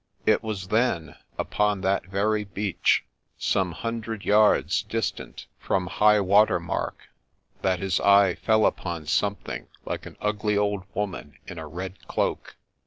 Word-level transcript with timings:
It 0.25 0.41
was 0.41 0.69
then, 0.69 1.13
upon 1.37 1.81
that 1.81 2.07
very 2.07 2.43
beach, 2.43 3.05
some 3.37 3.71
hundred 3.71 4.25
yards 4.25 4.81
distant 4.81 5.45
from 5.59 5.85
high 5.85 6.19
water 6.19 6.59
mark, 6.59 7.09
that 7.61 7.77
his 7.77 7.99
eye 7.99 8.33
fell 8.33 8.65
upon 8.65 9.05
something 9.05 9.67
like 9.85 10.07
an 10.07 10.17
ugly 10.19 10.57
old 10.57 10.85
woman 10.95 11.37
in 11.45 11.59
a 11.59 11.67
red 11.67 12.07
cloak. 12.07 12.55